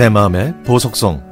[0.00, 1.22] 내 마음의 보석성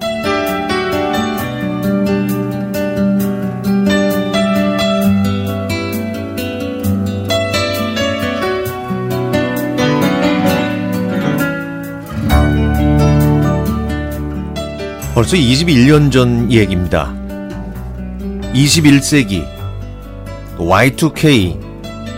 [15.14, 17.16] 벌써 21년 전 얘기입니다.
[18.52, 19.46] 21세기
[20.58, 21.56] Y2K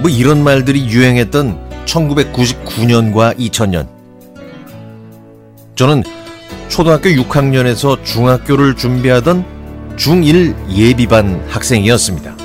[0.00, 3.86] 뭐 이런 말들이 유행했던 1999년과 2000년
[5.76, 6.02] 저는
[6.70, 9.44] 초등학교 6학년에서 중학교를 준비하던
[9.96, 12.36] 중1 예비반 학생이었습니다.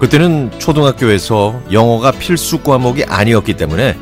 [0.00, 3.96] 그때는 초등학교에서 영어가 필수 과목이 아니었기 때문에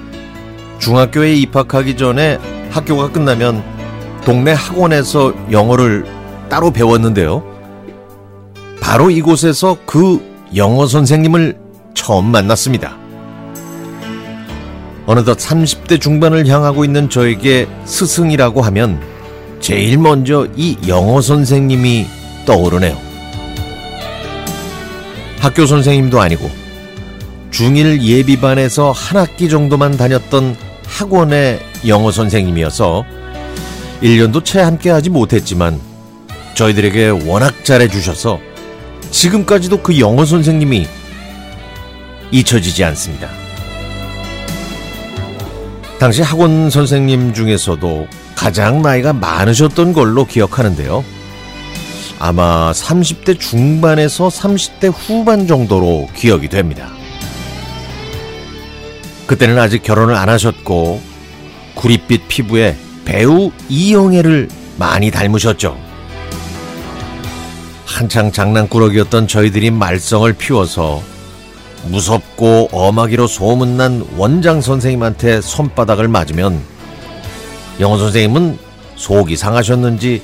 [0.78, 2.38] 중학교에 입학하기 전에
[2.70, 3.62] 학교가 끝나면
[4.24, 6.06] 동네 학원에서 영어를
[6.48, 7.44] 따로 배웠는데요.
[8.80, 10.22] 바로 이곳에서 그
[10.54, 11.58] 영어 선생님을
[11.94, 12.99] 처음 만났습니다.
[15.06, 19.00] 어느덧 30대 중반을 향하고 있는 저에게 스승이라고 하면
[19.60, 22.06] 제일 먼저 이 영어 선생님이
[22.46, 22.96] 떠오르네요.
[25.38, 26.50] 학교 선생님도 아니고
[27.50, 33.04] 중1 예비반에서 한 학기 정도만 다녔던 학원의 영어 선생님이어서
[34.02, 35.80] 1년도 채 함께 하지 못했지만
[36.54, 38.38] 저희들에게 워낙 잘해주셔서
[39.10, 40.86] 지금까지도 그 영어 선생님이
[42.30, 43.28] 잊혀지지 않습니다.
[46.00, 51.04] 당시 학원 선생님 중에서도 가장 나이가 많으셨던 걸로 기억하는데요.
[52.18, 56.88] 아마 30대 중반에서 30대 후반 정도로 기억이 됩니다.
[59.26, 61.02] 그때는 아직 결혼을 안 하셨고
[61.74, 64.48] 구릿빛 피부에 배우 이영애를
[64.78, 65.78] 많이 닮으셨죠.
[67.84, 71.02] 한창 장난꾸러기였던 저희들이 말썽을 피워서
[71.84, 76.60] 무섭고 엄하기로 소문난 원장 선생님한테 손바닥을 맞으면
[77.80, 78.58] 영어 선생님은
[78.96, 80.22] 속이 상하셨는지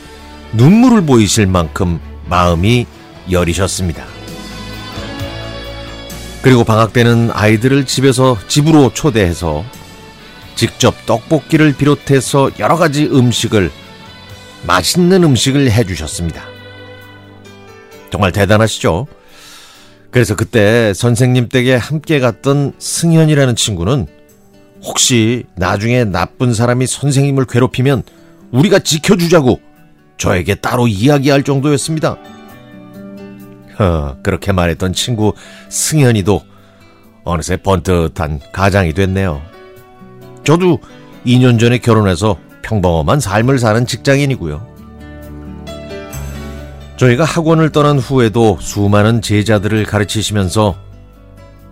[0.53, 2.87] 눈물을 보이실 만큼 마음이
[3.31, 4.05] 여리셨습니다.
[6.43, 9.65] 그리고 방학 때는 아이들을 집에서 집으로 초대해서
[10.55, 13.71] 직접 떡볶이를 비롯해서 여러 가지 음식을
[14.67, 16.45] 맛있는 음식을 해주셨습니다.
[18.11, 19.07] 정말 대단하시죠?
[20.17, 24.07] 그래서 그때 선생님 댁에 함께 갔던 승현이라는 친구는
[24.83, 28.03] 혹시 나중에 나쁜 사람이 선생님을 괴롭히면
[28.51, 29.61] 우리가 지켜주자고
[30.17, 32.17] 저에게 따로 이야기할 정도였습니다.
[33.79, 35.35] 허, 그렇게 말했던 친구
[35.69, 36.41] 승현이도
[37.25, 39.43] 어느새 번듯한 가장이 됐네요.
[40.45, 40.79] 저도
[41.27, 44.76] 2년 전에 결혼해서 평범한 삶을 사는 직장인이고요.
[46.97, 50.77] 저희가 학원을 떠난 후에도 수많은 제자들을 가르치시면서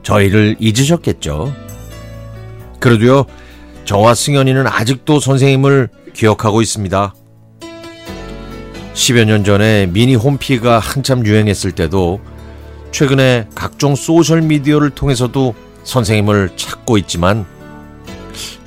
[0.03, 1.53] 저희를 잊으셨겠죠.
[2.79, 3.25] 그래도요,
[3.87, 7.15] 저와 승현이는 아직도 선생님을 기억하고 있습니다.
[8.93, 12.21] 10여 년 전에 미니 홈피가 한참 유행했을 때도
[12.93, 17.47] 최근에 각종 소셜미디어를 통해서도 선생님을 찾고 있지만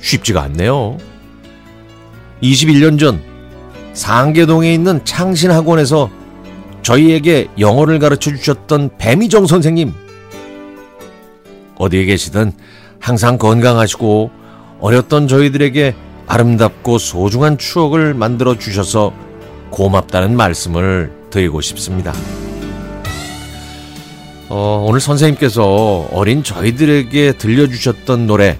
[0.00, 0.98] 쉽지가 않네요.
[2.42, 3.22] 21년 전
[3.94, 6.17] 상계동에 있는 창신학원에서
[6.88, 9.92] 저희에게 영어를 가르쳐 주셨던 배미정 선생님.
[11.76, 12.52] 어디에 계시든
[12.98, 14.30] 항상 건강하시고
[14.80, 15.94] 어렸던 저희들에게
[16.26, 19.12] 아름답고 소중한 추억을 만들어 주셔서
[19.68, 22.14] 고맙다는 말씀을 드리고 싶습니다.
[24.48, 28.58] 어, 오늘 선생님께서 어린 저희들에게 들려주셨던 노래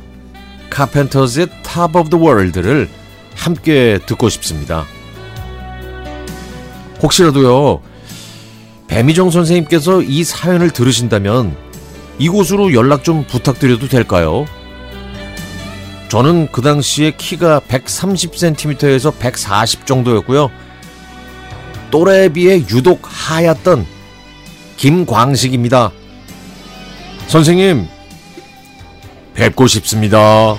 [0.69, 2.91] 카펜터즈의 Top of the World를
[3.35, 4.85] 함께 듣고 싶습니다.
[7.03, 7.89] 혹시라도요
[8.89, 11.55] 배미정 선생님께서 이 사연을 들으신다면
[12.19, 14.47] 이곳으로 연락 좀 부탁드려도 될까요?
[16.09, 20.51] 저는 그 당시에 키가 130cm에서 140 정도였고요.
[21.91, 23.87] 또래에 비해 유독 하얗던
[24.77, 25.93] 김광식입니다.
[27.29, 27.87] 선생님,
[29.35, 30.57] 뵙고 싶습니다.